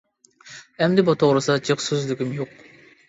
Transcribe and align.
ئەمدى 0.85 1.05
بۇ 1.09 1.15
توغرىسىدا 1.25 1.61
جىق 1.69 1.85
سۆزلىگۈم 1.89 2.33
يوق. 2.39 2.57